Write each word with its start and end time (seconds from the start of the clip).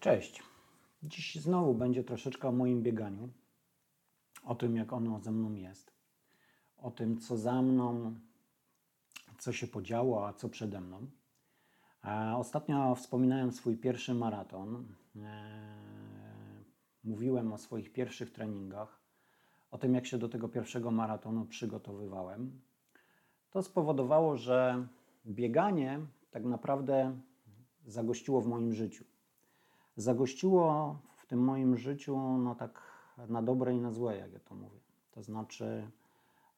Cześć. 0.00 0.42
Dziś 1.02 1.34
znowu 1.34 1.74
będzie 1.74 2.04
troszeczkę 2.04 2.48
o 2.48 2.52
moim 2.52 2.82
bieganiu, 2.82 3.28
o 4.44 4.54
tym, 4.54 4.76
jak 4.76 4.92
ono 4.92 5.20
ze 5.20 5.30
mną 5.30 5.54
jest, 5.54 5.92
o 6.76 6.90
tym, 6.90 7.18
co 7.18 7.36
za 7.36 7.62
mną, 7.62 8.14
co 9.38 9.52
się 9.52 9.66
podziało, 9.66 10.28
a 10.28 10.32
co 10.32 10.48
przede 10.48 10.80
mną. 10.80 11.06
Ostatnio 12.36 12.94
wspominałem 12.94 13.52
swój 13.52 13.76
pierwszy 13.76 14.14
maraton. 14.14 14.94
E, 15.16 16.64
mówiłem 17.04 17.52
o 17.52 17.58
swoich 17.58 17.92
pierwszych 17.92 18.32
treningach, 18.32 19.00
o 19.70 19.78
tym, 19.78 19.94
jak 19.94 20.06
się 20.06 20.18
do 20.18 20.28
tego 20.28 20.48
pierwszego 20.48 20.90
maratonu 20.90 21.46
przygotowywałem. 21.46 22.60
To 23.50 23.62
spowodowało, 23.62 24.36
że 24.36 24.86
bieganie 25.26 26.00
tak 26.30 26.44
naprawdę 26.44 27.20
zagościło 27.86 28.40
w 28.40 28.46
moim 28.46 28.74
życiu 28.74 29.09
zagościło 29.96 30.96
w 31.16 31.26
tym 31.26 31.44
moim 31.44 31.76
życiu, 31.76 32.18
no 32.38 32.54
tak 32.54 32.82
na 33.28 33.42
dobre 33.42 33.74
i 33.74 33.80
na 33.80 33.92
złe, 33.92 34.16
jak 34.16 34.32
ja 34.32 34.40
to 34.40 34.54
mówię. 34.54 34.80
To 35.10 35.22
znaczy, 35.22 35.90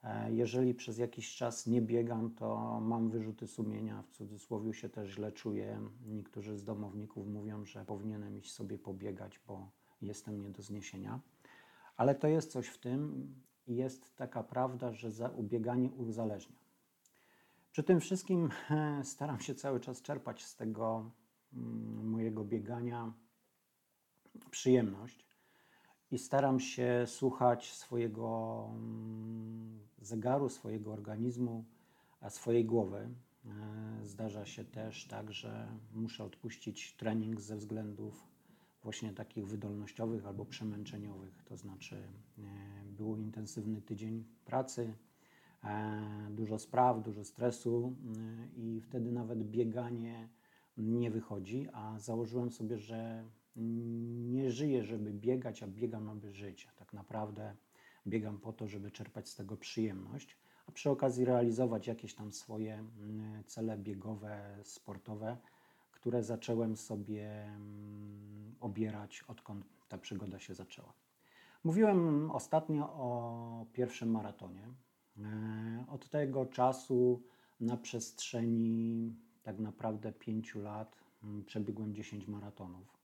e, 0.02 0.32
jeżeli 0.32 0.74
przez 0.74 0.98
jakiś 0.98 1.36
czas 1.36 1.66
nie 1.66 1.82
biegam, 1.82 2.30
to 2.34 2.80
mam 2.80 3.10
wyrzuty 3.10 3.46
sumienia, 3.46 4.02
w 4.02 4.10
cudzysłowie 4.10 4.74
się 4.74 4.88
też 4.88 5.10
źle 5.10 5.32
czuję. 5.32 5.80
Niektórzy 6.06 6.56
z 6.58 6.64
domowników 6.64 7.26
mówią, 7.26 7.64
że 7.64 7.84
powinienem 7.84 8.38
iść 8.38 8.52
sobie 8.52 8.78
pobiegać, 8.78 9.40
bo 9.46 9.70
jestem 10.02 10.40
nie 10.40 10.50
do 10.50 10.62
zniesienia. 10.62 11.20
Ale 11.96 12.14
to 12.14 12.28
jest 12.28 12.50
coś 12.50 12.68
w 12.68 12.78
tym 12.78 13.34
i 13.66 13.76
jest 13.76 14.16
taka 14.16 14.42
prawda, 14.42 14.92
że 14.92 15.10
za 15.10 15.28
ubieganie 15.28 15.90
uzależnia. 15.90 16.56
Przy 17.72 17.82
tym 17.82 18.00
wszystkim 18.00 18.50
staram 19.12 19.40
się 19.40 19.54
cały 19.54 19.80
czas 19.80 20.02
czerpać 20.02 20.44
z 20.44 20.56
tego 20.56 21.10
mojego 22.02 22.44
biegania 22.44 23.12
przyjemność 24.50 25.26
i 26.10 26.18
staram 26.18 26.60
się 26.60 27.04
słuchać 27.06 27.72
swojego 27.72 28.68
mm, 28.74 29.80
zegaru, 30.00 30.48
swojego 30.48 30.92
organizmu, 30.92 31.64
a 32.20 32.30
swojej 32.30 32.64
głowy. 32.64 33.08
E, 33.46 34.06
zdarza 34.06 34.46
się 34.46 34.64
też 34.64 35.06
tak, 35.06 35.32
że 35.32 35.68
muszę 35.92 36.24
odpuścić 36.24 36.96
trening 36.96 37.40
ze 37.40 37.56
względów 37.56 38.26
właśnie 38.82 39.12
takich 39.12 39.46
wydolnościowych 39.46 40.26
albo 40.26 40.44
przemęczeniowych. 40.44 41.42
To 41.44 41.56
znaczy, 41.56 41.96
e, 41.96 42.42
był 42.84 43.16
intensywny 43.16 43.82
tydzień 43.82 44.24
pracy, 44.44 44.94
e, 45.64 46.28
dużo 46.30 46.58
spraw, 46.58 47.02
dużo 47.02 47.24
stresu 47.24 47.96
i 48.56 48.80
wtedy 48.80 49.12
nawet 49.12 49.42
bieganie 49.44 50.28
nie 50.82 51.10
wychodzi, 51.10 51.68
a 51.72 51.98
założyłem 51.98 52.50
sobie, 52.50 52.78
że 52.78 53.24
nie 53.56 54.50
żyję, 54.50 54.84
żeby 54.84 55.12
biegać, 55.12 55.62
a 55.62 55.66
biegam, 55.66 56.08
aby 56.08 56.32
żyć. 56.32 56.68
Tak 56.76 56.92
naprawdę 56.92 57.56
biegam 58.06 58.38
po 58.38 58.52
to, 58.52 58.68
żeby 58.68 58.90
czerpać 58.90 59.28
z 59.28 59.36
tego 59.36 59.56
przyjemność, 59.56 60.36
a 60.66 60.72
przy 60.72 60.90
okazji 60.90 61.24
realizować 61.24 61.86
jakieś 61.86 62.14
tam 62.14 62.32
swoje 62.32 62.74
mm, 62.74 63.44
cele 63.44 63.78
biegowe, 63.78 64.58
sportowe, 64.62 65.36
które 65.92 66.22
zacząłem 66.22 66.76
sobie 66.76 67.44
mm, 67.44 68.54
obierać, 68.60 69.24
odkąd 69.28 69.66
ta 69.88 69.98
przygoda 69.98 70.38
się 70.38 70.54
zaczęła. 70.54 70.92
Mówiłem 71.64 72.30
ostatnio 72.30 72.92
o 72.92 73.66
pierwszym 73.72 74.10
maratonie. 74.10 74.68
E, 75.18 75.84
od 75.88 76.10
tego 76.10 76.46
czasu 76.46 77.22
na 77.60 77.76
przestrzeni 77.76 79.16
tak 79.42 79.58
naprawdę 79.58 80.12
pięciu 80.12 80.62
lat 80.62 80.96
mm, 81.24 81.44
przebiegłem 81.44 81.94
10 81.94 82.28
maratonów. 82.28 83.02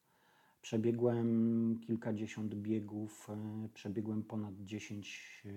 Przebiegłem 0.62 1.80
kilkadziesiąt 1.86 2.54
biegów, 2.54 3.30
e, 3.30 3.68
przebiegłem 3.74 4.22
ponad 4.22 4.54
10 4.60 5.42
e, 5.46 5.50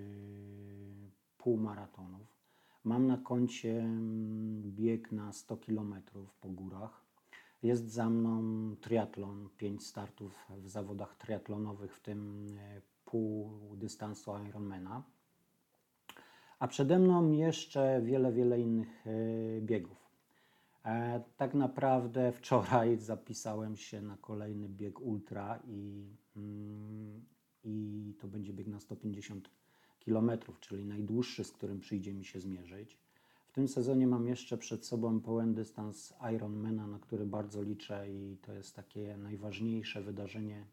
półmaratonów. 1.38 2.42
Mam 2.84 3.06
na 3.06 3.16
koncie 3.16 3.80
mm, 3.80 4.62
bieg 4.72 5.12
na 5.12 5.32
100 5.32 5.56
km 5.56 5.94
po 6.40 6.48
górach. 6.48 7.04
Jest 7.62 7.90
za 7.90 8.10
mną 8.10 8.42
triatlon, 8.80 9.48
5 9.56 9.86
startów 9.86 10.46
w 10.58 10.68
zawodach 10.68 11.16
triatlonowych, 11.16 11.96
w 11.96 12.00
tym 12.00 12.46
e, 12.58 12.80
pół 13.04 13.50
dystansu 13.76 14.32
Ironmana. 14.48 15.02
A 16.58 16.68
przede 16.68 16.98
mną 16.98 17.30
jeszcze 17.30 18.02
wiele, 18.04 18.32
wiele 18.32 18.60
innych 18.60 19.04
biegów. 19.60 20.01
E, 20.84 21.22
tak 21.36 21.54
naprawdę 21.54 22.32
wczoraj 22.32 22.96
zapisałem 23.12 23.76
się 23.76 24.02
na 24.02 24.16
kolejny 24.16 24.68
bieg 24.68 25.00
ultra 25.00 25.62
i, 25.66 26.06
mm, 26.36 27.24
i 27.64 28.14
to 28.20 28.28
będzie 28.28 28.52
bieg 28.52 28.66
na 28.66 28.80
150 28.80 29.50
km, 30.04 30.30
czyli 30.60 30.84
najdłuższy, 30.84 31.44
z 31.44 31.52
którym 31.52 31.80
przyjdzie 31.80 32.14
mi 32.14 32.24
się 32.24 32.40
zmierzyć. 32.40 32.98
W 33.46 33.52
tym 33.52 33.68
sezonie 33.68 34.06
mam 34.06 34.26
jeszcze 34.26 34.58
przed 34.58 34.86
sobą 34.86 35.20
pełen 35.20 35.54
dystans 35.54 36.14
Ironmana, 36.34 36.86
na 36.86 36.98
który 36.98 37.26
bardzo 37.26 37.62
liczę 37.62 38.10
i 38.10 38.36
to 38.42 38.52
jest 38.52 38.76
takie 38.76 39.16
najważniejsze 39.16 40.02
wydarzenie 40.02 40.66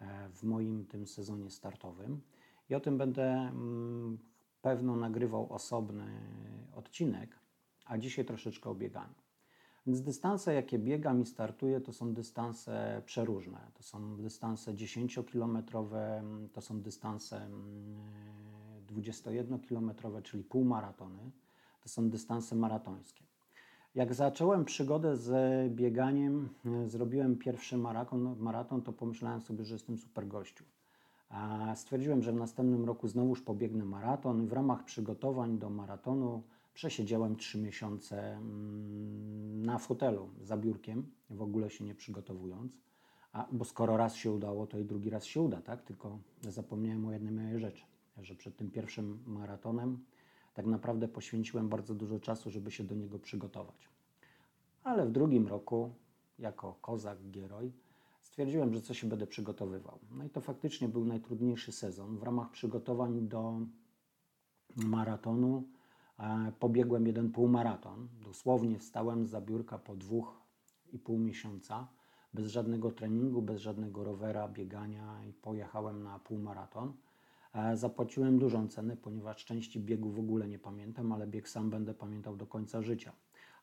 e, 0.00 0.28
w 0.28 0.42
moim 0.42 0.86
tym 0.86 1.06
sezonie 1.06 1.50
startowym. 1.50 2.20
I 2.70 2.74
o 2.74 2.80
tym 2.80 2.98
będę 2.98 3.32
mm, 3.32 4.18
pewno 4.62 4.96
nagrywał 4.96 5.52
osobny 5.52 6.06
odcinek, 6.74 7.38
a 7.84 7.98
dzisiaj 7.98 8.24
troszeczkę 8.24 8.70
o 8.70 8.74
bieganiu. 8.74 9.29
Więc 9.86 10.02
dystanse, 10.02 10.54
jakie 10.54 10.78
biegam 10.78 11.20
i 11.20 11.26
startuję, 11.26 11.80
to 11.80 11.92
są 11.92 12.14
dystanse 12.14 13.02
przeróżne. 13.06 13.58
To 13.74 13.82
są 13.82 14.16
dystanse 14.16 14.74
10-kilometrowe, 14.74 16.22
to 16.52 16.60
są 16.60 16.80
dystanse 16.80 17.48
21-kilometrowe, 18.88 20.16
mm, 20.16 20.22
czyli 20.22 20.44
półmaratony. 20.44 21.30
To 21.82 21.88
są 21.88 22.10
dystanse 22.10 22.56
maratońskie. 22.56 23.24
Jak 23.94 24.14
zacząłem 24.14 24.64
przygodę 24.64 25.16
z 25.16 25.32
bieganiem, 25.74 26.48
e, 26.66 26.88
zrobiłem 26.88 27.36
pierwszy 27.36 27.76
maraton, 27.76 28.36
maraton, 28.38 28.82
to 28.82 28.92
pomyślałem 28.92 29.40
sobie, 29.40 29.64
że 29.64 29.74
jestem 29.74 29.98
super 29.98 30.28
gościu. 30.28 30.64
Stwierdziłem, 31.74 32.22
że 32.22 32.32
w 32.32 32.36
następnym 32.36 32.84
roku 32.84 33.08
znowuż 33.08 33.42
pobiegnę 33.42 33.84
maraton. 33.84 34.46
W 34.46 34.52
ramach 34.52 34.84
przygotowań 34.84 35.58
do 35.58 35.70
maratonu 35.70 36.42
Przesiedziałem 36.80 37.36
trzy 37.36 37.58
miesiące 37.58 38.36
mm, 38.36 39.62
na 39.62 39.78
fotelu 39.78 40.30
za 40.42 40.56
biurkiem, 40.56 41.10
w 41.30 41.42
ogóle 41.42 41.70
się 41.70 41.84
nie 41.84 41.94
przygotowując. 41.94 42.72
A, 43.32 43.46
bo 43.52 43.64
skoro 43.64 43.96
raz 43.96 44.14
się 44.14 44.30
udało, 44.30 44.66
to 44.66 44.78
i 44.78 44.84
drugi 44.84 45.10
raz 45.10 45.24
się 45.24 45.40
uda, 45.40 45.60
tak? 45.60 45.82
Tylko 45.82 46.18
zapomniałem 46.42 47.06
o 47.06 47.12
jednej 47.12 47.32
mojej 47.32 47.60
rzeczy, 47.60 47.82
że 48.22 48.34
przed 48.34 48.56
tym 48.56 48.70
pierwszym 48.70 49.18
maratonem 49.26 50.04
tak 50.54 50.66
naprawdę 50.66 51.08
poświęciłem 51.08 51.68
bardzo 51.68 51.94
dużo 51.94 52.20
czasu, 52.20 52.50
żeby 52.50 52.70
się 52.70 52.84
do 52.84 52.94
niego 52.94 53.18
przygotować. 53.18 53.88
Ale 54.84 55.06
w 55.06 55.10
drugim 55.12 55.46
roku, 55.46 55.94
jako 56.38 56.74
kozak, 56.80 57.18
gieroj, 57.30 57.72
stwierdziłem, 58.20 58.74
że 58.74 58.80
coś 58.80 59.00
się 59.00 59.06
będę 59.06 59.26
przygotowywał. 59.26 59.98
No 60.10 60.24
i 60.24 60.30
to 60.30 60.40
faktycznie 60.40 60.88
był 60.88 61.04
najtrudniejszy 61.04 61.72
sezon. 61.72 62.18
W 62.18 62.22
ramach 62.22 62.50
przygotowań 62.50 63.28
do 63.28 63.60
maratonu 64.76 65.64
pobiegłem 66.58 67.06
jeden 67.06 67.32
półmaraton. 67.32 68.08
Dosłownie 68.24 68.78
wstałem 68.78 69.26
z 69.26 69.44
biurka 69.44 69.78
po 69.78 69.96
dwóch 69.96 70.40
i 70.92 70.98
pół 70.98 71.18
miesiąca, 71.18 71.88
bez 72.34 72.46
żadnego 72.46 72.90
treningu, 72.90 73.42
bez 73.42 73.60
żadnego 73.60 74.04
rowera, 74.04 74.48
biegania 74.48 75.24
i 75.24 75.32
pojechałem 75.32 76.02
na 76.02 76.18
półmaraton. 76.18 76.92
E, 77.54 77.76
zapłaciłem 77.76 78.38
dużą 78.38 78.68
cenę, 78.68 78.96
ponieważ 78.96 79.44
części 79.44 79.80
biegu 79.80 80.10
w 80.10 80.18
ogóle 80.18 80.48
nie 80.48 80.58
pamiętam, 80.58 81.12
ale 81.12 81.26
bieg 81.26 81.48
sam 81.48 81.70
będę 81.70 81.94
pamiętał 81.94 82.36
do 82.36 82.46
końca 82.46 82.82
życia. 82.82 83.12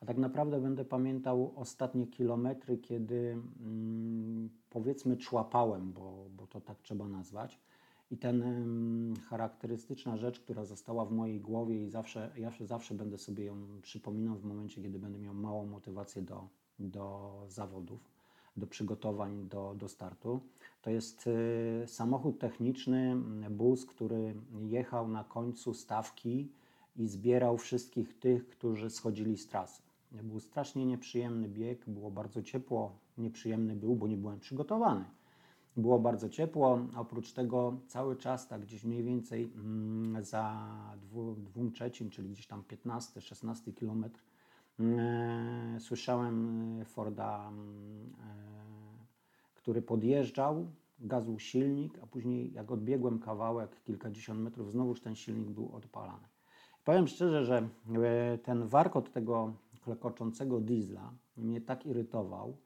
A 0.01 0.06
tak 0.06 0.18
naprawdę 0.18 0.62
będę 0.62 0.85
pamiętał 0.85 1.53
ostatnie 1.56 2.07
kilometry, 2.07 2.78
kiedy 2.78 3.41
mm, 3.59 4.50
powiedzmy 4.69 5.18
człapałem, 5.18 5.94
bo, 5.94 6.25
bo 6.38 6.48
to 6.48 6.62
tak 6.62 6.81
trzeba 6.81 7.07
nazwać 7.07 7.60
i 8.12 8.18
ten 8.18 8.44
charakterystyczna 9.30 10.18
rzecz, 10.18 10.39
która 10.39 10.65
została 10.65 11.06
w 11.06 11.12
mojej 11.12 11.42
głowie 11.42 11.83
i 11.83 11.89
zawsze, 11.89 12.31
ja 12.38 12.51
zawsze 12.62 12.95
będę 12.95 13.18
sobie 13.18 13.45
ją 13.45 13.56
przypominał 13.81 14.36
w 14.36 14.44
momencie, 14.44 14.81
kiedy 14.81 15.00
będę 15.00 15.19
miał 15.19 15.33
małą 15.33 15.65
motywację 15.65 16.21
do, 16.21 16.48
do 16.80 17.31
zawodów, 17.48 18.00
do 18.57 18.68
przygotowań 18.68 19.48
do, 19.48 19.75
do 19.75 19.88
startu, 19.88 20.39
to 20.81 20.89
jest 20.89 21.27
y, 21.27 21.83
samochód 21.88 22.39
techniczny, 22.39 23.15
bus, 23.50 23.86
który 23.86 24.36
jechał 24.62 25.07
na 25.07 25.24
końcu 25.24 25.74
stawki 25.74 26.51
i 26.95 27.07
zbierał 27.07 27.57
wszystkich 27.57 28.19
tych, 28.19 28.50
którzy 28.50 28.89
schodzili 28.89 29.38
z 29.38 29.48
trasy. 29.48 29.81
Był 30.12 30.39
strasznie 30.39 30.86
nieprzyjemny 30.86 31.50
bieg, 31.50 31.89
było 31.89 32.12
bardzo 32.12 32.44
ciepło, 32.44 32.92
nieprzyjemny 33.18 33.75
był, 33.75 33.95
bo 33.95 34.07
nie 34.07 34.18
byłem 34.18 34.39
przygotowany. 34.39 35.06
Było 35.77 36.00
bardzo 36.00 36.29
ciepło, 36.29 36.79
oprócz 36.95 37.31
tego 37.33 37.77
cały 37.88 38.15
czas, 38.15 38.47
tak 38.47 38.62
gdzieś 38.62 38.83
mniej 38.83 39.03
więcej 39.03 39.51
mm, 39.56 40.24
za 40.24 40.68
dwóm 41.41 41.71
trzecim, 41.71 42.09
czyli 42.09 42.29
gdzieś 42.29 42.47
tam 42.47 42.63
15-16 42.63 43.74
kilometr, 43.74 44.21
mm, 44.79 45.79
słyszałem 45.79 46.85
Forda, 46.85 47.47
mm, 47.47 48.13
który 49.56 49.81
podjeżdżał, 49.81 50.68
gazł 51.00 51.39
silnik, 51.39 52.00
a 52.03 52.07
później 52.07 52.53
jak 52.53 52.71
odbiegłem 52.71 53.19
kawałek, 53.19 53.83
kilkadziesiąt 53.83 54.39
metrów, 54.39 54.71
znowuż 54.71 55.01
ten 55.01 55.15
silnik 55.15 55.50
był 55.50 55.75
odpalany. 55.75 56.27
Powiem 56.83 57.07
szczerze, 57.07 57.45
że 57.45 57.69
e, 58.03 58.38
ten 58.38 58.68
warkot 58.68 59.12
tego 59.12 59.53
klekoczącego 59.83 60.59
diesla 60.59 61.12
mnie 61.38 61.62
tak 61.62 61.85
irytował 61.85 62.57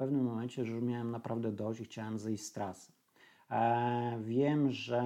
pewnym 0.00 0.24
momencie, 0.24 0.64
że 0.64 0.72
już 0.72 0.82
miałem 0.82 1.10
naprawdę 1.10 1.52
dość 1.52 1.80
i 1.80 1.84
chciałem 1.84 2.18
zejść 2.18 2.44
z 2.44 2.52
trasy. 2.52 2.92
E, 3.50 4.18
wiem, 4.22 4.70
że 4.70 5.02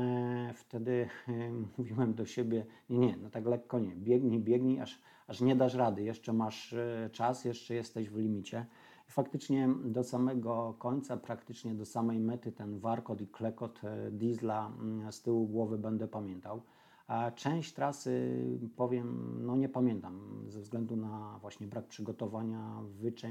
wtedy 0.55 1.09
mówiłem 1.79 2.15
do 2.15 2.27
siebie, 2.27 2.67
nie, 2.91 2.99
nie, 2.99 3.17
no 3.17 3.31
tak 3.31 3.47
lekko 3.47 3.79
nie, 3.79 3.97
biegnij, 3.97 4.41
biegnij, 4.41 4.81
aż, 4.81 5.01
aż 5.27 5.41
nie 5.41 5.57
dasz 5.57 5.75
rady, 5.75 6.03
jeszcze 6.03 6.33
masz 6.33 6.73
e, 6.73 7.11
czas, 7.13 7.45
jeszcze 7.45 7.75
jesteś 7.75 8.11
w 8.11 8.17
limicie. 8.17 8.67
I 9.09 9.13
faktycznie 9.13 9.69
do 9.85 10.05
samego 10.05 10.75
końca, 10.79 11.17
praktycznie 11.17 11.75
do 11.75 11.85
samej 11.85 12.21
mety 12.21 12.53
ten 12.53 12.79
warkot 12.79 13.21
i 13.21 13.27
klekot 13.27 13.81
e, 13.85 14.11
diesla 14.11 14.73
mm, 14.81 15.13
z 15.13 15.23
tyłu 15.23 15.47
głowy 15.47 15.79
będę 15.79 16.09
pamiętał. 16.09 16.63
A 17.07 17.31
część 17.31 17.73
trasy, 17.73 18.37
powiem, 18.77 19.39
no 19.47 19.57
nie 19.57 19.69
pamiętam, 19.69 20.45
ze 20.49 20.61
względu 20.61 20.97
na 20.97 21.39
właśnie 21.41 21.67
brak 21.67 21.87
przygotowania, 21.87 22.83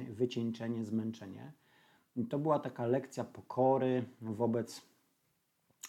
wycieńczenie, 0.10 0.86
zmęczenie. 0.86 1.54
I 2.16 2.26
to 2.26 2.40
była 2.40 2.60
taka 2.60 2.86
lekcja 2.86 3.24
pokory 3.24 4.06
wobec 4.22 4.82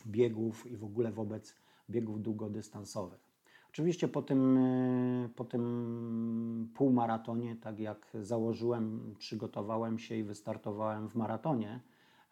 biegów 0.07 0.67
i 0.67 0.77
w 0.77 0.85
ogóle 0.85 1.13
wobec 1.13 1.55
biegów 1.91 2.23
długodystansowych. 2.23 3.35
Oczywiście 3.69 4.09
po 4.09 4.23
tym, 4.23 4.59
e, 4.59 5.29
po 5.37 5.45
tym 5.45 6.71
półmaratonie, 6.75 7.57
tak 7.57 7.79
jak 7.81 8.17
założyłem, 8.23 9.15
przygotowałem 9.19 9.99
się 9.99 10.15
i 10.17 10.25
wystartowałem 10.25 11.09
w 11.09 11.15
maratonie 11.15 11.81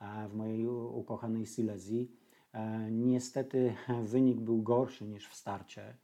e, 0.00 0.28
w 0.28 0.34
mojej 0.34 0.66
ukochanej 0.68 1.46
Silesii. 1.46 2.10
E, 2.52 2.90
niestety 2.90 3.74
wynik 4.12 4.40
był 4.40 4.62
gorszy 4.62 5.04
niż 5.04 5.28
w 5.28 5.34
starcie. 5.34 5.94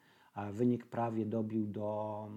Wynik 0.53 0.87
prawie 0.87 1.27
dobił 1.27 1.67
do 1.67 2.29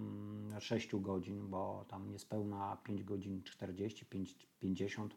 6 0.60 0.94
mm, 0.94 1.04
godzin, 1.04 1.50
bo 1.50 1.86
tam 1.88 2.10
niespełna 2.10 2.78
5 2.84 3.04
godzin 3.04 3.44
40, 3.44 4.06
5, 4.06 4.36
50 4.60 5.16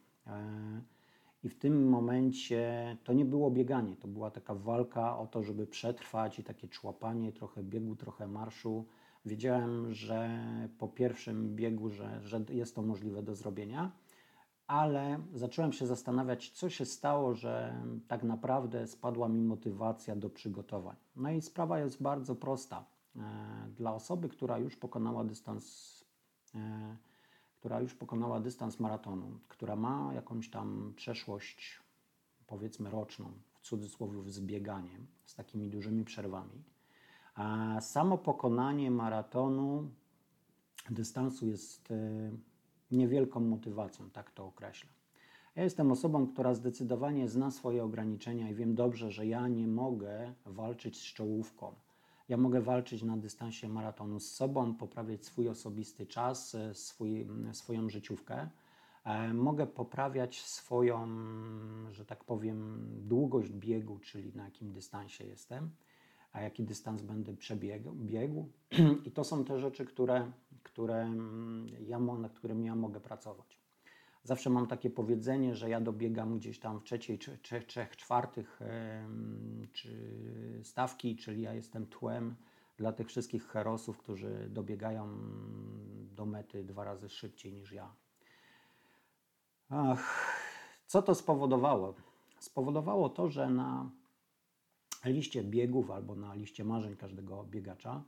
i 1.45 1.49
w 1.49 1.59
tym 1.59 1.89
momencie 1.89 2.97
to 3.05 3.13
nie 3.13 3.25
było 3.25 3.51
bieganie, 3.51 3.97
to 3.97 4.09
była 4.09 4.31
taka 4.31 4.55
walka 4.55 5.19
o 5.19 5.27
to, 5.27 5.43
żeby 5.43 5.67
przetrwać 5.67 6.39
i 6.39 6.45
takie 6.45 6.69
człapanie, 6.69 7.33
trochę 7.33 7.63
biegu, 7.63 7.97
trochę 7.97 8.27
marszu. 8.27 8.85
Wiedziałem, 9.27 9.93
że 9.95 10.41
po 10.79 10.89
pierwszym 10.89 11.57
biegu, 11.57 11.91
że, 11.91 12.21
że 12.25 12.45
jest 12.49 12.75
to 12.75 12.83
możliwe 12.83 13.23
do 13.23 13.35
zrobienia, 13.35 13.93
ale 14.67 15.19
zacząłem 15.35 15.73
się 15.73 15.87
zastanawiać, 15.87 16.51
co 16.51 16.71
się 16.71 16.85
stało, 16.85 17.35
że 17.35 17.83
tak 18.09 18.23
naprawdę 18.23 18.87
spadła 18.87 19.29
mi 19.29 19.43
motywacja 19.43 20.17
do 20.17 20.31
przygotowań. 20.31 20.97
No 21.17 21.31
i 21.31 21.43
sprawa 21.43 21.81
jest 21.81 22.03
bardzo 22.03 22.35
prosta. 22.35 22.85
E, 23.17 23.21
dla 23.77 23.95
osoby, 23.95 24.29
która 24.29 24.59
już 24.59 24.77
pokonała 24.77 25.25
dystans 25.25 26.05
e, 26.55 26.97
która 27.65 27.81
już 27.81 27.95
pokonała 27.95 28.41
dystans 28.41 28.81
maratonu, 28.81 29.39
która 29.49 29.77
ma 29.77 30.15
jakąś 30.15 30.51
tam 30.51 30.93
przeszłość, 30.97 31.83
powiedzmy 32.47 32.91
roczną, 32.91 33.33
w 33.55 33.61
cudzysłowie 33.61 34.31
z 34.31 34.41
bieganiem, 34.41 35.07
z 35.27 35.35
takimi 35.35 35.69
dużymi 35.69 36.05
przerwami, 36.05 36.63
a 37.35 37.77
samo 37.81 38.19
pokonanie 38.19 38.91
maratonu, 38.91 39.91
dystansu 40.91 41.47
jest 41.47 41.91
e, 41.91 42.31
niewielką 42.91 43.41
motywacją, 43.41 44.11
tak 44.11 44.31
to 44.31 44.47
określę. 44.47 44.91
Ja 45.57 45.63
jestem 45.65 45.93
osobą, 45.93 46.27
która 46.27 46.55
zdecydowanie 46.55 47.29
zna 47.29 47.51
swoje 47.51 47.85
ograniczenia 47.85 48.51
i 48.51 48.55
wiem 48.55 48.75
dobrze, 48.75 49.11
że 49.11 49.27
ja 49.27 49.49
nie 49.49 49.69
mogę 49.69 50.35
walczyć 50.47 51.01
z 51.01 51.05
czołówką. 51.15 51.75
Ja 52.29 52.37
mogę 52.37 52.61
walczyć 52.61 53.03
na 53.03 53.17
dystansie 53.17 53.69
maratonu 53.69 54.21
z 54.21 54.33
sobą, 54.33 54.75
poprawiać 54.75 55.25
swój 55.25 55.49
osobisty 55.49 56.07
czas, 56.07 56.55
e, 56.55 56.75
swój, 56.75 57.27
swoją 57.53 57.89
życiówkę. 57.89 58.49
E, 59.05 59.35
mogę 59.35 59.67
poprawiać 59.67 60.41
swoją, 60.45 61.09
że 61.91 62.05
tak 62.05 62.25
powiem, 62.25 62.89
długość 63.09 63.51
biegu, 63.51 63.99
czyli 63.99 64.33
na 64.35 64.45
jakim 64.45 64.73
dystansie 64.73 65.25
jestem, 65.25 65.71
a 66.35 66.41
jaki 66.41 66.65
dystans 66.65 67.03
będę 67.03 67.37
przebiegł. 67.37 67.93
Biegł. 67.95 68.49
I 69.07 69.11
to 69.11 69.25
są 69.25 69.45
te 69.45 69.61
rzeczy, 69.61 69.85
które, 69.85 70.31
które 70.63 71.11
ja, 71.87 71.99
nad 71.99 72.35
którymi 72.35 72.67
ja 72.67 72.75
mogę 72.75 73.01
pracować. 73.01 73.59
Zawsze 74.25 74.51
mam 74.51 74.67
takie 74.67 74.91
powiedzenie, 74.91 75.55
że 75.55 75.69
ja 75.69 75.81
dobiegam 75.81 76.39
gdzieś 76.39 76.59
tam 76.59 76.81
w 76.81 76.85
trzeciej, 76.85 77.19
trzech, 77.19 77.67
trzech 77.67 77.97
czwartych 77.97 78.61
czy 79.73 79.91
stawki, 80.63 81.17
czyli 81.17 81.43
ja 81.43 81.55
jestem 81.55 81.87
tłem 81.87 82.35
dla 82.77 82.93
tych 82.93 83.09
wszystkich 83.09 83.47
herosów, 83.47 83.99
którzy 83.99 84.49
dobiegają 84.51 85.09
do 86.17 86.27
mety 86.27 86.65
dwa 86.65 86.85
razy 86.85 87.09
szybciej 87.09 87.53
niż 87.53 87.73
ja. 87.73 87.95
Ach, 89.69 90.37
co 90.87 91.03
to 91.03 91.15
spowodowało? 91.15 91.95
Spowodowało 92.39 93.09
to, 93.09 93.29
że 93.29 93.51
na 93.51 93.91
liście 95.11 95.45
biegów 95.45 95.91
albo 95.91 96.15
na 96.15 96.35
liście 96.35 96.65
marzeń 96.65 96.97
każdego 96.97 97.45
biegacza 97.45 98.03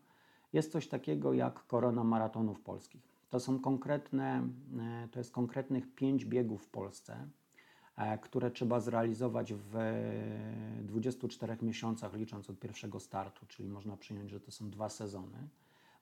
jest 0.52 0.72
coś 0.72 0.88
takiego 0.88 1.32
jak 1.32 1.66
korona 1.66 2.04
maratonów 2.04 2.60
polskich. 2.60 3.02
To 3.30 3.40
są 3.40 3.60
konkretne, 3.60 4.48
e, 4.78 5.08
to 5.10 5.20
jest 5.20 5.32
konkretnych 5.32 5.94
pięć 5.94 6.24
biegów 6.24 6.62
w 6.64 6.68
Polsce, 6.68 7.28
e, 7.96 8.18
które 8.18 8.50
trzeba 8.50 8.80
zrealizować 8.80 9.54
w 9.54 9.76
24 10.82 11.56
miesiącach, 11.62 12.14
licząc 12.14 12.50
od 12.50 12.58
pierwszego 12.58 13.00
startu, 13.00 13.46
czyli 13.46 13.68
można 13.68 13.96
przyjąć, 13.96 14.30
że 14.30 14.40
to 14.40 14.50
są 14.50 14.70
dwa 14.70 14.88
sezony. 14.88 15.48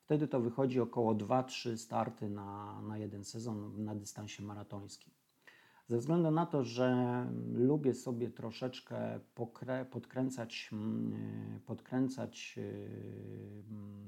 Wtedy 0.05 0.29
to 0.29 0.41
wychodzi 0.41 0.81
około 0.81 1.15
2-3 1.15 1.77
starty 1.77 2.31
na, 2.31 2.81
na 2.83 2.99
jeden 2.99 3.25
sezon 3.25 3.85
na 3.85 3.95
dystansie 3.95 4.43
maratońskim. 4.43 5.13
Ze 5.87 5.99
względu 5.99 6.31
na 6.31 6.47
to, 6.47 6.65
że 6.65 7.27
lubię 7.53 7.95
sobie 7.95 8.31
troszeczkę 8.31 9.21
podkręcać, 9.91 10.71
e, 10.73 11.61
podkręcać 11.61 12.59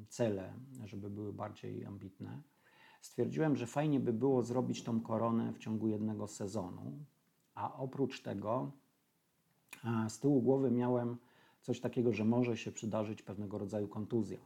cele, 0.08 0.54
żeby 0.84 1.10
były 1.10 1.32
bardziej 1.32 1.84
ambitne, 1.84 2.42
stwierdziłem, 3.00 3.56
że 3.56 3.66
fajnie 3.66 4.00
by 4.00 4.12
było 4.12 4.42
zrobić 4.42 4.82
tą 4.82 5.00
koronę 5.00 5.52
w 5.52 5.58
ciągu 5.58 5.88
jednego 5.88 6.26
sezonu, 6.26 6.92
a 7.54 7.76
oprócz 7.76 8.22
tego 8.22 8.72
z 10.08 10.18
tyłu 10.18 10.42
głowy 10.42 10.70
miałem 10.70 11.16
coś 11.62 11.80
takiego, 11.80 12.12
że 12.12 12.24
może 12.24 12.56
się 12.56 12.72
przydarzyć 12.72 13.22
pewnego 13.22 13.58
rodzaju 13.58 13.88
kontuzja. 13.88 14.38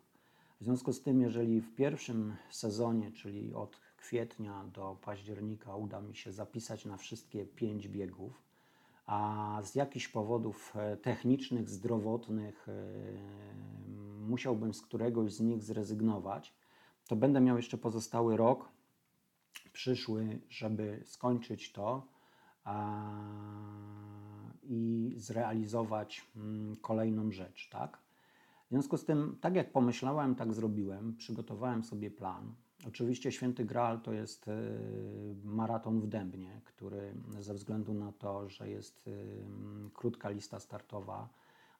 W 0.61 0.65
związku 0.65 0.93
z 0.93 1.03
tym, 1.03 1.21
jeżeli 1.21 1.61
w 1.61 1.75
pierwszym 1.75 2.35
sezonie, 2.51 3.13
czyli 3.13 3.55
od 3.55 3.81
kwietnia 4.01 4.65
do 4.65 4.97
października, 5.03 5.77
uda 5.77 6.01
mi 6.01 6.17
się 6.17 6.33
zapisać 6.33 6.85
na 6.85 6.97
wszystkie 6.97 7.47
pięć 7.47 7.89
biegów, 7.89 8.43
a 9.07 9.61
z 9.65 9.75
jakichś 9.75 10.09
powodów 10.09 10.73
e, 10.77 10.97
technicznych, 10.97 11.69
zdrowotnych 11.69 12.69
e, 12.69 12.73
musiałbym 14.21 14.75
z 14.75 14.83
któregoś 14.83 15.33
z 15.33 15.41
nich 15.41 15.63
zrezygnować, 15.63 16.55
to 17.09 17.17
będę 17.17 17.41
miał 17.41 17.57
jeszcze 17.57 17.79
pozostały 17.79 18.37
rok 18.37 18.69
przyszły, 19.73 20.41
żeby 20.49 21.03
skończyć 21.05 21.73
to 21.73 22.07
i 24.63 25.15
zrealizować 25.17 26.27
mm, 26.37 26.77
kolejną 26.77 27.33
rzecz, 27.33 27.69
tak? 27.69 27.99
W 28.67 28.73
związku 28.73 28.97
z 28.97 29.05
tym, 29.05 29.39
tak 29.41 29.55
jak 29.55 29.73
pomyślałem, 29.73 30.35
tak 30.35 30.55
zrobiłem. 30.55 31.17
Przygotowałem 31.17 31.85
sobie 31.85 32.11
plan. 32.11 32.55
Oczywiście 32.89 33.33
Święty 33.33 33.65
Graal 33.65 34.01
to 34.01 34.13
jest 34.13 34.49
y, 34.49 34.53
maraton 35.45 36.01
w 36.01 36.07
Dębnie, 36.07 36.61
który 36.65 37.15
ze 37.41 37.55
względu 37.55 37.95
na 37.95 38.13
to, 38.13 38.49
że 38.49 38.69
jest 38.69 39.07
y, 39.09 39.43
krótka 39.95 40.31
lista 40.31 40.61
startowa, 40.61 41.29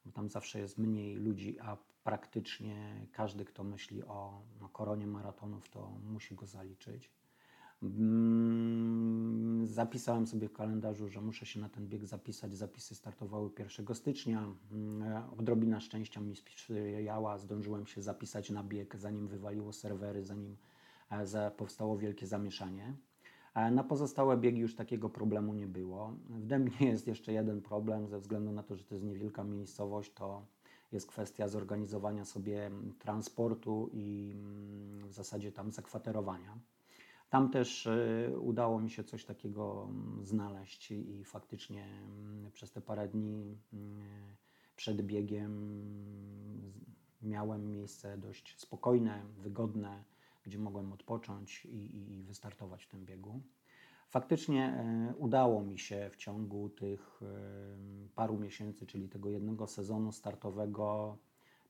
bo 0.05 0.11
tam 0.11 0.29
zawsze 0.29 0.59
jest 0.59 0.77
mniej 0.77 1.15
ludzi, 1.15 1.59
a 1.59 1.77
praktycznie 2.03 3.05
każdy, 3.11 3.45
kto 3.45 3.63
myśli 3.63 4.03
o 4.03 4.41
koronie 4.73 5.07
maratonów, 5.07 5.69
to 5.69 5.91
musi 6.03 6.35
go 6.35 6.45
zaliczyć. 6.45 7.09
Mm, 7.83 9.67
zapisałem 9.67 10.27
sobie 10.27 10.47
w 10.47 10.53
kalendarzu, 10.53 11.09
że 11.09 11.21
muszę 11.21 11.45
się 11.45 11.59
na 11.59 11.69
ten 11.69 11.87
bieg 11.87 12.05
zapisać. 12.05 12.57
Zapisy 12.57 12.95
startowały 12.95 13.49
1 13.59 13.95
stycznia. 13.95 14.53
Mm, 14.71 15.23
odrobina 15.39 15.79
szczęścia 15.79 16.21
mi 16.21 16.35
sprzyjała. 16.35 17.37
Zdążyłem 17.37 17.85
się 17.85 18.01
zapisać 18.01 18.49
na 18.49 18.63
bieg, 18.63 18.95
zanim 18.95 19.27
wywaliło 19.27 19.73
serwery, 19.73 20.23
zanim 20.23 20.57
powstało 21.57 21.97
wielkie 21.97 22.27
zamieszanie. 22.27 22.93
Na 23.71 23.83
pozostałe 23.83 24.37
biegi 24.37 24.59
już 24.59 24.75
takiego 24.75 25.09
problemu 25.09 25.53
nie 25.53 25.67
było. 25.67 26.13
W 26.29 26.45
Dębnie 26.45 26.87
jest 26.91 27.07
jeszcze 27.07 27.33
jeden 27.33 27.61
problem, 27.61 28.07
ze 28.07 28.19
względu 28.19 28.51
na 28.51 28.63
to, 28.63 28.75
że 28.75 28.83
to 28.83 28.95
jest 28.95 29.05
niewielka 29.05 29.43
miejscowość, 29.43 30.13
to 30.13 30.45
jest 30.91 31.07
kwestia 31.07 31.47
zorganizowania 31.47 32.25
sobie 32.25 32.71
transportu 32.99 33.89
i 33.93 34.33
mm, 34.35 35.09
w 35.09 35.13
zasadzie 35.13 35.51
tam 35.51 35.71
zakwaterowania. 35.71 36.57
Tam 37.29 37.49
też 37.49 37.85
y, 37.85 38.39
udało 38.41 38.79
mi 38.79 38.89
się 38.89 39.03
coś 39.03 39.25
takiego 39.25 39.87
mm, 39.89 40.25
znaleźć 40.25 40.91
i 40.91 41.23
faktycznie 41.25 41.85
mm, 41.85 42.51
przez 42.51 42.71
te 42.71 42.81
parę 42.81 43.07
dni 43.07 43.57
mm, 43.73 44.01
przed 44.75 45.01
biegiem 45.01 45.81
miałem 47.21 47.69
miejsce 47.69 48.17
dość 48.17 48.59
spokojne, 48.59 49.21
wygodne, 49.37 50.03
gdzie 50.43 50.59
mogłem 50.59 50.93
odpocząć 50.93 51.65
i, 51.65 52.13
i 52.17 52.23
wystartować 52.23 52.83
w 52.83 52.87
tym 52.87 53.05
biegu. 53.05 53.41
Faktycznie 54.09 54.65
e, 54.65 55.13
udało 55.17 55.61
mi 55.63 55.79
się 55.79 56.09
w 56.09 56.17
ciągu 56.17 56.69
tych 56.69 57.21
e, 57.21 57.25
paru 58.15 58.37
miesięcy, 58.37 58.85
czyli 58.85 59.09
tego 59.09 59.29
jednego 59.29 59.67
sezonu 59.67 60.11
startowego, 60.11 61.17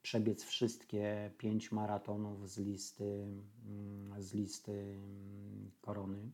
przebiec 0.01 0.43
wszystkie 0.43 1.31
pięć 1.37 1.71
maratonów 1.71 2.49
z 2.49 2.57
listy, 2.57 3.27
mm, 3.67 4.21
z 4.21 4.33
listy 4.33 4.71
mm, 4.71 5.71
korony. 5.81 6.31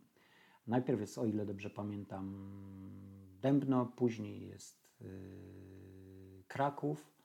Najpierw 0.67 0.99
jest, 0.99 1.17
o 1.17 1.25
ile 1.25 1.45
dobrze 1.45 1.69
pamiętam, 1.69 2.51
Dębno, 3.41 3.85
później 3.85 4.47
jest 4.47 4.87
e, 5.01 5.05
Kraków. 6.47 7.17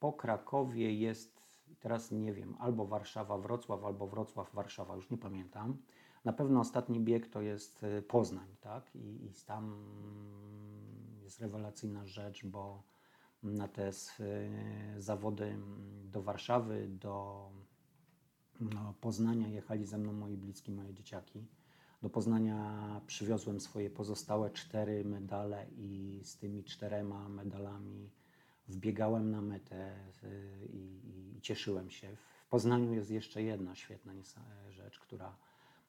Po 0.00 0.12
Krakowie 0.12 0.94
jest, 0.94 1.47
teraz 1.80 2.10
nie 2.10 2.32
wiem, 2.32 2.56
albo 2.58 2.86
Warszawa, 2.86 3.38
Wrocław, 3.38 3.84
albo 3.84 4.06
Wrocław, 4.06 4.54
Warszawa, 4.54 4.96
już 4.96 5.10
nie 5.10 5.18
pamiętam. 5.18 5.76
Na 6.24 6.32
pewno 6.32 6.60
ostatni 6.60 7.00
bieg 7.00 7.28
to 7.28 7.40
jest 7.40 7.82
y, 7.82 8.02
Poznań, 8.02 8.56
tak? 8.60 8.96
I, 8.96 9.24
i 9.26 9.32
tam 9.46 9.76
jest 11.22 11.40
rewelacyjna 11.40 12.06
rzecz, 12.06 12.46
bo 12.46 12.82
na 13.42 13.68
te 13.68 13.88
y, 13.88 13.92
zawody 14.98 15.58
do 16.04 16.22
Warszawy, 16.22 16.88
do 16.88 17.48
no, 18.60 18.94
Poznania 19.00 19.48
jechali 19.48 19.86
ze 19.86 19.98
mną 19.98 20.12
moi 20.12 20.36
bliscy, 20.36 20.72
moje 20.72 20.94
dzieciaki. 20.94 21.46
Do 22.02 22.10
Poznania 22.10 23.00
przywiozłem 23.06 23.60
swoje 23.60 23.90
pozostałe 23.90 24.50
cztery 24.50 25.04
medale 25.04 25.66
i 25.76 26.20
z 26.24 26.36
tymi 26.36 26.64
czterema 26.64 27.28
medalami 27.28 28.10
wbiegałem 28.68 29.30
na 29.30 29.40
metę 29.40 29.96
y, 30.24 30.68
i, 30.72 31.36
i, 31.36 31.40
cieszyłem 31.40 31.90
się. 31.90 32.16
W 32.46 32.48
Poznaniu 32.48 32.92
jest 32.94 33.10
jeszcze 33.10 33.42
jedna 33.42 33.74
świetna 33.74 34.12
rzecz, 34.70 34.98
która 34.98 35.36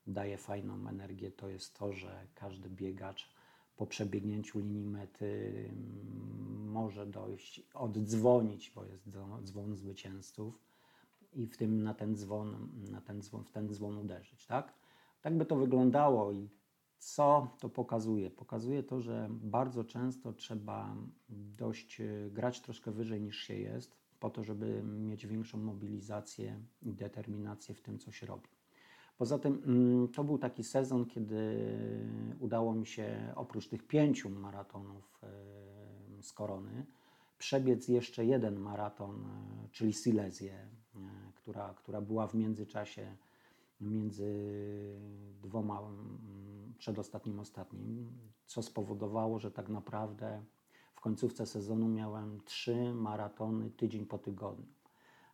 daje 0.07 0.38
fajną 0.38 0.89
energię, 0.89 1.31
to 1.31 1.50
jest 1.50 1.79
to, 1.79 1.93
że 1.93 2.27
każdy 2.36 2.69
biegacz 2.69 3.29
po 3.75 3.86
przebiegnięciu 3.86 4.59
linii 4.59 4.86
mety 4.86 5.53
mm, 5.69 6.71
może 6.71 7.05
dojść, 7.05 7.63
oddzwonić, 7.74 8.71
bo 8.75 8.86
jest 8.86 9.09
dzwon 9.43 9.75
zwycięzców 9.75 10.59
i 11.33 11.48
w 11.48 11.57
tym 11.57 11.83
na 11.83 11.93
ten 11.93 12.15
dzwon, 12.15 12.69
na 12.91 13.01
ten 13.01 13.21
dzwon, 13.21 13.43
w 13.43 13.51
ten 13.51 13.69
dzwon 13.74 13.98
uderzyć, 13.98 14.45
tak? 14.45 14.74
Tak 15.21 15.38
by 15.38 15.45
to 15.45 15.55
wyglądało 15.55 16.31
i 16.31 16.50
co 16.99 17.47
to 17.59 17.69
pokazuje? 17.69 18.29
Pokazuje 18.29 18.83
to, 18.83 19.01
że 19.01 19.27
bardzo 19.29 19.83
często 19.83 20.33
trzeba 20.33 20.95
dość 21.57 22.01
e, 22.01 22.29
grać 22.31 22.61
troszkę 22.61 22.91
wyżej 22.91 23.21
niż 23.21 23.37
się 23.37 23.53
jest, 23.53 23.97
po 24.19 24.29
to, 24.29 24.43
żeby 24.43 24.83
mieć 24.83 25.27
większą 25.27 25.57
mobilizację 25.57 26.59
i 26.81 26.93
determinację 26.93 27.75
w 27.75 27.81
tym, 27.81 27.99
co 27.99 28.11
się 28.11 28.27
robi. 28.27 28.49
Poza 29.17 29.39
tym 29.39 29.61
mm, 29.65 30.07
to 30.07 30.23
był 30.23 30.37
taki 30.37 30.63
sezon, 30.63 31.05
kiedy 31.05 31.57
udało 32.39 32.75
mi 32.75 32.85
się 32.85 33.33
oprócz 33.35 33.67
tych 33.67 33.87
pięciu 33.87 34.29
maratonów 34.29 35.21
z 36.21 36.33
korony 36.33 36.85
przebiec 37.39 37.87
jeszcze 37.87 38.25
jeden 38.25 38.59
maraton, 38.59 39.25
e, 39.25 39.69
czyli 39.71 39.93
Silezję, 39.93 40.53
e, 40.53 40.99
która, 41.35 41.73
która 41.73 42.01
była 42.01 42.27
w 42.27 42.33
międzyczasie 42.33 43.15
między 43.81 44.33
dwoma 45.41 45.79
mm, 45.79 46.19
przedostatnim 46.79 47.39
ostatnim, 47.39 48.12
co 48.45 48.62
spowodowało, 48.62 49.39
że 49.39 49.51
tak 49.51 49.69
naprawdę 49.69 50.43
w 50.93 51.01
końcówce 51.01 51.45
sezonu 51.45 51.88
miałem 51.88 52.41
trzy 52.45 52.93
maratony 52.93 53.69
tydzień 53.71 54.05
po 54.05 54.17
tygodniu. 54.17 54.65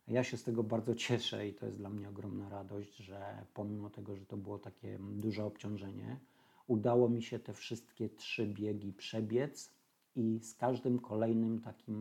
Ja 0.08 0.24
się 0.24 0.36
z 0.36 0.42
tego 0.42 0.62
bardzo 0.62 0.94
cieszę 0.94 1.48
i 1.48 1.54
to 1.54 1.66
jest 1.66 1.78
dla 1.78 1.90
mnie 1.90 2.08
ogromna 2.08 2.48
radość, 2.48 2.96
że 2.96 3.46
pomimo 3.54 3.90
tego, 3.90 4.16
że 4.16 4.26
to 4.26 4.36
było 4.36 4.58
takie 4.58 4.98
duże 4.98 5.44
obciążenie, 5.44 6.20
udało 6.66 7.08
mi 7.08 7.22
się 7.22 7.38
te 7.38 7.52
wszystkie 7.52 8.08
trzy 8.08 8.46
biegi 8.46 8.92
przebiec 8.92 9.72
i 10.16 10.40
z 10.42 10.54
każdym 10.54 10.98
kolejnym 10.98 11.60
takim 11.60 11.96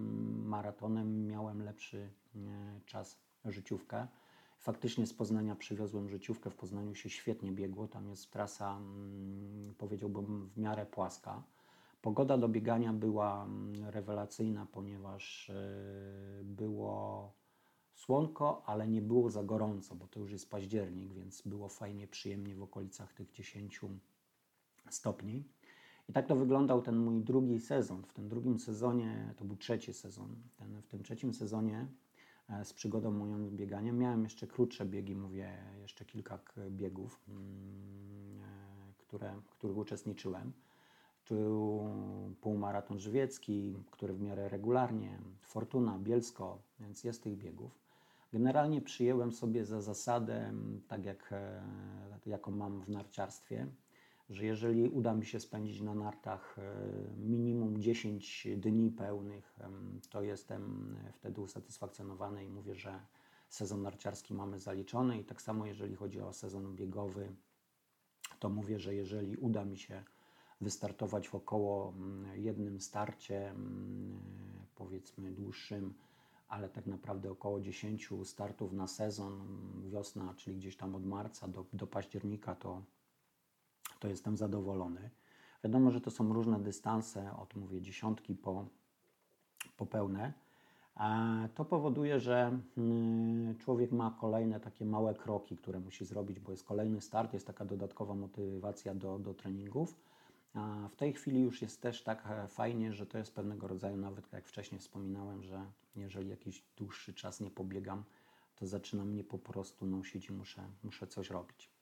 maratonem 0.48 1.28
miałem 1.28 1.64
lepszy 1.64 2.10
e, 2.36 2.80
czas 2.86 3.20
życiówkę. 3.46 4.08
Faktycznie 4.66 5.08
z 5.08 5.14
Poznania 5.14 5.56
przywiozłem 5.56 6.10
życiówkę. 6.10 6.50
W 6.50 6.56
Poznaniu 6.56 6.96
się 6.96 7.10
świetnie 7.10 7.52
biegło. 7.52 7.88
Tam 7.88 8.10
jest 8.10 8.32
trasa, 8.32 8.78
mm, 8.78 9.74
powiedziałbym, 9.78 10.50
w 10.50 10.58
miarę 10.58 10.86
płaska. 10.86 11.44
Pogoda 12.02 12.38
do 12.38 12.50
biegania 12.50 12.94
była 12.94 13.44
mm, 13.44 13.90
rewelacyjna, 13.90 14.68
ponieważ 14.72 15.50
e, 15.50 15.54
było 16.44 17.32
słonko, 17.94 18.64
ale 18.66 18.88
nie 18.88 19.02
było 19.02 19.30
za 19.30 19.44
gorąco, 19.44 19.96
bo 19.96 20.08
to 20.08 20.20
już 20.20 20.32
jest 20.32 20.50
październik, 20.50 21.14
więc 21.14 21.42
było 21.42 21.70
fajnie, 21.70 22.08
przyjemnie 22.08 22.56
w 22.56 22.64
okolicach 22.64 23.14
tych 23.14 23.32
10 23.32 23.82
stopni. 24.90 25.44
I 26.10 26.14
tak 26.14 26.28
to 26.28 26.36
wyglądał 26.36 26.82
ten 26.82 26.98
mój 26.98 27.22
drugi 27.22 27.60
sezon. 27.60 28.04
W 28.04 28.14
tym 28.14 28.30
drugim 28.30 28.60
sezonie, 28.60 29.34
to 29.38 29.46
był 29.46 29.58
trzeci 29.58 29.94
sezon, 29.94 30.36
ten, 30.58 30.82
w 30.82 30.88
tym 30.88 31.04
trzecim 31.04 31.34
sezonie 31.34 31.88
z 32.64 32.74
przygodą 32.74 33.12
moją 33.12 33.50
bieganiem 33.50 33.98
miałem 33.98 34.24
jeszcze 34.24 34.48
krótsze 34.48 34.86
biegi, 34.86 35.16
mówię, 35.16 35.58
jeszcze 35.82 36.06
kilka 36.06 36.40
biegów, 36.70 37.20
mm, 37.28 38.42
e, 38.44 38.94
które, 38.98 39.34
w 39.46 39.50
których 39.50 39.78
uczestniczyłem. 39.78 40.54
Tu 41.26 41.90
półmaraton 42.42 43.00
żywiecki, 43.00 43.76
który 43.92 44.14
w 44.14 44.22
miarę 44.22 44.50
regularnie, 44.50 45.20
Fortuna, 45.42 46.00
Bielsko, 46.00 46.60
więc 46.80 47.04
jest 47.04 47.24
tych 47.24 47.38
biegów. 47.38 47.80
Generalnie 48.34 48.82
przyjęłem 48.82 49.32
sobie 49.32 49.66
za 49.66 49.82
zasadę, 49.82 50.54
tak 50.88 51.06
jak 51.06 51.30
e, 51.34 51.64
jaką 52.26 52.52
mam 52.52 52.82
w 52.82 52.90
narciarstwie, 52.90 53.68
że 54.30 54.46
jeżeli 54.46 54.90
uda 54.90 55.14
mi 55.14 55.26
się 55.26 55.40
spędzić 55.40 55.82
na 55.82 55.96
nartach 55.96 56.60
e, 56.60 56.62
minimum 57.18 57.82
10 57.82 58.48
dni 58.58 58.92
pełnych, 58.92 59.60
to 60.10 60.22
jestem 60.22 60.96
wtedy 61.14 61.42
usatysfakcjonowany 61.42 62.46
i 62.46 62.50
mówię, 62.50 62.76
że 62.76 63.00
sezon 63.50 63.82
narciarski 63.82 64.34
mamy 64.34 64.60
zaliczony. 64.60 65.20
I 65.20 65.24
tak 65.24 65.42
samo 65.42 65.66
jeżeli 65.66 65.96
chodzi 65.96 66.22
o 66.22 66.34
sezon 66.34 66.76
biegowy, 66.76 67.36
to 68.40 68.50
mówię, 68.50 68.80
że 68.80 68.96
jeżeli 68.96 69.38
uda 69.38 69.66
mi 69.66 69.78
się 69.78 70.04
wystartować 70.62 71.28
w 71.28 71.36
około 71.36 71.94
jednym 72.36 72.82
starcie, 72.82 73.56
powiedzmy 74.76 75.32
dłuższym, 75.32 75.94
ale 76.48 76.70
tak 76.70 76.86
naprawdę 76.86 77.32
około 77.32 77.62
10 77.62 78.10
startów 78.24 78.74
na 78.74 78.88
sezon, 78.88 79.48
wiosna, 79.90 80.34
czyli 80.34 80.58
gdzieś 80.58 80.78
tam 80.78 80.96
od 80.96 81.06
marca 81.06 81.48
do, 81.48 81.66
do 81.74 81.88
października, 81.88 82.56
to, 82.56 82.82
to 84.00 84.08
jestem 84.08 84.38
zadowolony. 84.38 85.10
Wiadomo, 85.64 85.92
że 85.92 86.02
to 86.02 86.12
są 86.12 86.34
różne 86.34 86.60
dystanse, 86.60 87.38
od 87.38 87.56
mówię 87.56 87.82
dziesiątki 87.82 88.36
po, 88.36 88.66
po 89.78 89.86
pełne. 89.86 90.34
To 91.56 91.66
powoduje, 91.66 92.20
że 92.20 92.60
mm, 92.78 93.56
człowiek 93.58 93.92
ma 93.92 94.18
kolejne 94.22 94.60
takie 94.60 94.86
małe 94.86 95.14
kroki, 95.14 95.58
które 95.58 95.80
musi 95.80 96.06
zrobić, 96.06 96.40
bo 96.40 96.52
jest 96.52 96.64
kolejny 96.64 97.02
start, 97.02 97.34
jest 97.34 97.48
taka 97.48 97.66
dodatkowa 97.66 98.16
motywacja 98.16 98.96
do, 98.96 99.20
do 99.20 99.34
treningów. 99.34 99.96
A 100.54 100.90
w 100.92 100.96
tej 100.96 101.14
chwili 101.14 101.42
już 101.42 101.62
jest 101.62 101.82
też 101.82 102.04
tak 102.04 102.28
e, 102.30 102.48
fajnie, 102.48 102.94
że 102.94 103.06
to 103.06 103.18
jest 103.18 103.36
pewnego 103.36 103.68
rodzaju, 103.68 103.98
nawet 103.98 104.34
jak 104.34 104.48
wcześniej 104.48 104.80
wspominałem, 104.80 105.44
że 105.44 105.66
jeżeli 105.96 106.30
jakiś 106.30 106.64
dłuższy 106.78 107.14
czas 107.14 107.42
nie 107.42 107.52
pobiegam, 107.52 108.04
to 108.56 108.68
zaczyna 108.68 109.06
mnie 109.06 109.24
po 109.24 109.38
prostu 109.38 109.86
nosić 109.86 110.30
i 110.30 110.34
muszę, 110.34 110.62
muszę 110.84 111.08
coś 111.08 111.30
robić. 111.30 111.75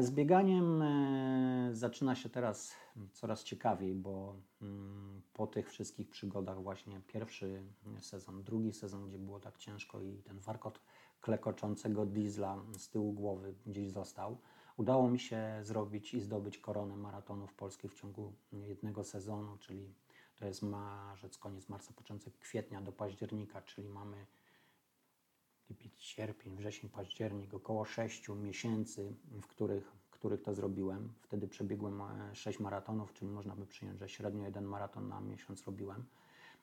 Z 0.00 0.10
bieganiem 0.10 0.82
e, 0.82 1.68
zaczyna 1.72 2.14
się 2.14 2.28
teraz 2.28 2.74
coraz 3.12 3.44
ciekawiej, 3.44 3.94
bo 3.94 4.36
mm, 4.62 5.22
po 5.32 5.46
tych 5.46 5.70
wszystkich 5.70 6.10
przygodach, 6.10 6.62
właśnie 6.62 7.00
pierwszy 7.06 7.62
sezon, 8.00 8.42
drugi 8.42 8.72
sezon, 8.72 9.08
gdzie 9.08 9.18
było 9.18 9.40
tak 9.40 9.58
ciężko 9.58 10.00
i 10.00 10.22
ten 10.22 10.38
warkot 10.38 10.80
klekoczącego 11.20 12.06
diesla 12.06 12.56
z 12.78 12.88
tyłu 12.88 13.12
głowy 13.12 13.54
gdzieś 13.66 13.90
został, 13.90 14.38
udało 14.76 15.10
mi 15.10 15.18
się 15.18 15.58
zrobić 15.62 16.14
i 16.14 16.20
zdobyć 16.20 16.58
koronę 16.58 16.96
maratonów 16.96 17.54
polskich 17.54 17.92
w 17.92 18.00
ciągu 18.00 18.32
jednego 18.52 19.04
sezonu, 19.04 19.56
czyli 19.58 19.94
to 20.36 20.46
jest 20.46 20.62
marzec, 20.62 21.38
koniec 21.38 21.68
marca, 21.68 21.92
początek 21.92 22.38
kwietnia 22.38 22.80
do 22.80 22.92
października, 22.92 23.62
czyli 23.62 23.88
mamy 23.88 24.26
lipiec, 25.70 26.00
sierpień, 26.00 26.56
wrzesień, 26.56 26.90
październik, 26.90 27.54
około 27.54 27.84
6 27.84 28.28
miesięcy, 28.28 29.14
w 29.42 29.46
których, 29.46 29.92
których 30.10 30.42
to 30.42 30.54
zrobiłem. 30.54 31.12
Wtedy 31.20 31.48
przebiegłem 31.48 32.02
6 32.32 32.60
e, 32.60 32.62
maratonów, 32.62 33.12
czyli 33.12 33.30
można 33.30 33.56
by 33.56 33.66
przyjąć, 33.66 33.98
że 33.98 34.08
średnio 34.08 34.44
jeden 34.44 34.64
maraton 34.64 35.08
na 35.08 35.20
miesiąc 35.20 35.64
robiłem. 35.64 36.04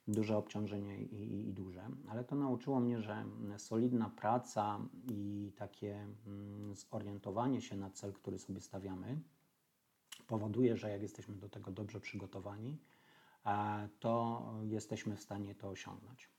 duże 0.07 0.37
obciążenie 0.37 1.01
i, 1.01 1.15
i, 1.15 1.49
i 1.49 1.53
duże, 1.53 1.89
ale 2.07 2.23
to 2.23 2.35
nauczyło 2.35 2.79
mnie, 2.79 3.01
że 3.01 3.25
solidna 3.57 4.09
praca 4.09 4.79
i 5.11 5.51
takie 5.55 6.07
mm, 6.27 6.75
zorientowanie 6.75 7.61
się 7.61 7.77
na 7.77 7.89
cel, 7.89 8.13
który 8.13 8.39
sobie 8.39 8.61
stawiamy, 8.61 9.21
powoduje, 10.27 10.77
że 10.77 10.89
jak 10.89 11.01
jesteśmy 11.01 11.35
do 11.35 11.49
tego 11.49 11.71
dobrze 11.71 11.99
przygotowani, 11.99 12.77
to 13.99 14.43
jesteśmy 14.63 15.15
w 15.15 15.21
stanie 15.21 15.55
to 15.55 15.69
osiągnąć. 15.69 16.29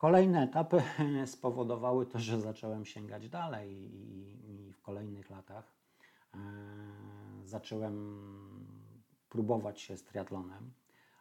Kolejne 0.00 0.42
etapy 0.42 0.82
spowodowały 1.26 2.06
to, 2.06 2.18
że 2.18 2.40
zacząłem 2.40 2.84
sięgać 2.84 3.28
dalej 3.28 3.72
i, 3.72 4.68
i 4.68 4.72
w 4.72 4.82
kolejnych 4.82 5.30
latach 5.30 5.74
e, 6.34 6.38
zacząłem 7.44 8.18
próbować 9.28 9.80
się 9.80 9.96
z 9.96 10.04
triatlonem, 10.04 10.72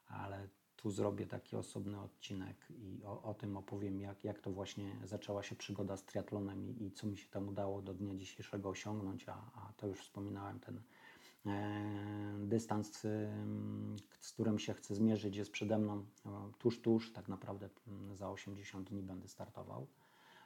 ale 0.08 0.48
tu 0.76 0.92
zrobię 0.92 1.28
taki 1.28 1.56
osobny 1.56 2.02
odcinek 2.02 2.56
i 2.70 3.04
o, 3.04 3.24
o, 3.24 3.34
tym 3.34 3.58
opowiem, 3.58 4.00
jak, 4.00 4.24
jak 4.24 4.40
to 4.40 4.52
właśnie 4.52 4.96
zaczęła 5.04 5.44
się 5.44 5.56
przygoda 5.56 5.98
z 5.98 6.04
triatlonem 6.04 6.66
i, 6.66 6.84
i 6.84 6.92
co 6.92 7.08
mi 7.08 7.18
się 7.18 7.30
tam 7.30 7.48
udało 7.48 7.82
do 7.82 7.94
dnia 7.94 8.16
dzisiejszego 8.16 8.70
osiągnąć, 8.70 9.30
a, 9.30 9.34
a 9.34 9.74
to 9.78 9.88
już 9.88 10.00
wspominałem, 10.00 10.60
ten 10.60 10.82
dystans, 12.40 13.06
e, 13.06 13.10
z 14.20 14.32
którym 14.32 14.60
się 14.60 14.74
chcę 14.74 14.96
zmierzyć, 14.96 15.36
jest 15.36 15.52
przede 15.52 15.78
mną 15.78 16.06
no, 16.26 16.52
tuż, 16.60 16.82
tuż, 16.82 17.14
tak 17.14 17.28
naprawdę 17.28 17.70
mm, 17.88 18.16
za 18.16 18.30
80 18.30 18.90
dni 18.90 19.04
będę 19.04 19.28
startował. 19.28 19.88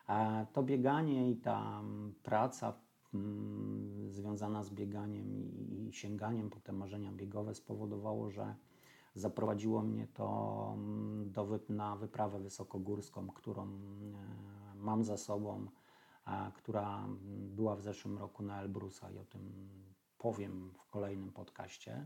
E, 0.09 0.45
to 0.53 0.63
bieganie 0.63 1.31
i 1.31 1.35
ta 1.35 1.81
praca 2.23 2.73
mm, 3.13 4.11
związana 4.11 4.63
z 4.63 4.69
bieganiem 4.69 5.33
i, 5.33 5.89
sięganiem 5.93 6.49
po 6.49 6.59
te 6.59 6.71
marzenia 6.71 7.11
biegowe 7.11 7.55
spowodowało, 7.55 8.29
że 8.29 8.55
Zaprowadziło 9.15 9.81
mnie 9.81 10.07
to 10.07 10.73
mm, 10.77 11.31
do, 11.31 11.59
na 11.69 11.95
wyprawę 11.95 12.39
wysokogórską, 12.39 13.27
którą 13.27 13.63
e, 13.63 13.69
mam 14.75 15.03
za 15.03 15.17
sobą, 15.17 15.67
która 16.55 17.07
była 17.55 17.75
w 17.75 17.81
zeszłym 17.81 18.17
roku 18.17 18.43
na 18.43 18.61
Elbrusa 18.61 19.11
i 19.11 19.17
o 19.17 19.25
tym 19.25 19.69
powiem 20.23 20.71
w 20.77 20.89
kolejnym 20.89 21.31
podcaście, 21.31 22.05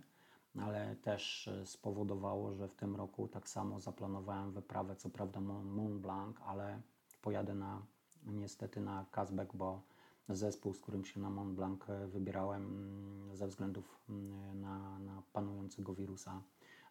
ale 0.59 0.95
też 0.95 1.47
e, 1.47 1.65
spowodowało, 1.65 2.53
że 2.53 2.67
w 2.67 2.75
tym 2.75 2.95
roku 2.95 3.27
tak 3.27 3.49
samo 3.49 3.79
zaplanowałem 3.79 4.51
wyprawę, 4.51 4.95
co 4.95 5.09
prawda 5.09 5.39
Mont 5.41 6.01
Blanc, 6.01 6.37
ale 6.45 6.81
pojadę 7.21 7.55
na, 7.55 7.85
niestety 8.25 8.81
na 8.81 9.05
Kazbek, 9.11 9.55
bo 9.55 9.81
zespół, 10.29 10.73
z 10.73 10.79
którym 10.79 11.05
się 11.05 11.19
na 11.19 11.29
Mont 11.29 11.55
Blanc 11.55 11.89
e, 11.89 12.07
wybierałem 12.07 12.65
mm, 12.65 13.35
ze 13.35 13.47
względów 13.47 13.99
mm, 14.09 14.61
na, 14.61 14.99
na 14.99 15.23
panującego 15.33 15.93
wirusa 15.93 16.41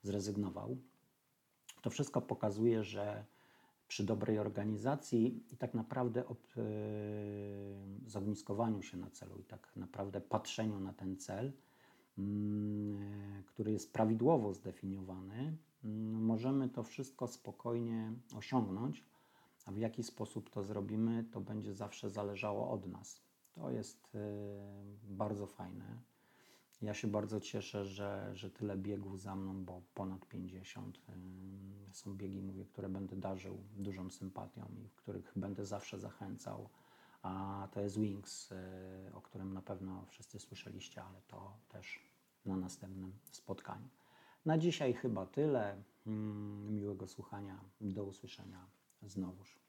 zrezygnował. 0.03 0.77
To 1.83 1.91
wszystko 1.91 2.21
pokazuje, 2.21 2.85
że 2.85 3.25
przy 3.89 4.05
dobrej 4.05 4.39
organizacji 4.39 5.45
i 5.53 5.57
tak 5.57 5.75
naprawdę 5.75 6.27
od, 6.27 6.57
yy, 6.57 6.65
zogniskowaniu 8.07 8.83
się 8.83 8.97
na 8.97 9.11
celu 9.11 9.39
i 9.39 9.45
tak 9.45 9.73
naprawdę 9.77 10.21
patrzeniu 10.21 10.81
na 10.81 10.93
ten 10.93 11.17
cel, 11.17 11.53
yy, 12.19 12.25
który 13.47 13.73
jest 13.73 13.93
prawidłowo 13.93 14.55
zdefiniowany, 14.55 15.57
yy, 15.85 15.91
możemy 16.19 16.69
to 16.69 16.83
wszystko 16.83 17.29
spokojnie 17.29 18.13
osiągnąć, 18.37 19.05
a 19.67 19.73
w 19.73 19.77
jaki 19.77 20.03
sposób 20.03 20.51
to 20.51 20.63
zrobimy, 20.63 21.25
to 21.25 21.41
będzie 21.41 21.75
zawsze 21.75 22.11
zależało 22.11 22.71
od 22.71 22.87
nas. 22.87 23.21
To 23.55 23.71
jest 23.71 24.15
y, 24.15 24.19
bardzo 25.03 25.47
fajne. 25.47 26.03
Ja 26.83 26.95
się 26.95 27.09
bardzo 27.09 27.41
cieszę, 27.41 27.85
że, 27.85 28.31
że 28.35 28.51
tyle 28.51 28.77
biegów 28.77 29.21
za 29.21 29.37
mną, 29.37 29.65
bo 29.65 29.83
ponad 29.95 30.27
50. 30.27 31.01
Są 31.93 32.17
biegi, 32.17 32.43
mówię, 32.43 32.65
które 32.65 32.89
będę 32.89 33.17
darzył 33.17 33.59
dużą 33.77 34.11
sympatią 34.11 34.67
i 34.85 34.89
w 34.89 34.95
których 34.95 35.33
będę 35.37 35.65
zawsze 35.65 35.99
zachęcał. 35.99 36.69
A 37.23 37.69
to 37.73 37.81
jest 37.81 38.01
Wings, 38.01 38.53
y, 38.53 38.57
o 39.15 39.21
którym 39.21 39.55
na 39.55 39.63
pewno 39.63 40.05
wszyscy 40.07 40.39
słyszeliście, 40.39 41.03
ale 41.03 41.23
to 41.29 41.57
też 41.69 42.01
na 42.45 42.57
następnym 42.57 43.13
spotkaniu. 43.31 43.89
Na 44.45 44.59
dzisiaj 44.59 44.95
chyba 44.95 45.27
tyle. 45.27 45.83
Mm, 46.07 46.75
miłego 46.75 47.07
słuchania. 47.07 47.61
Do 47.81 48.05
usłyszenia 48.05 48.67
znowuż. 49.03 49.66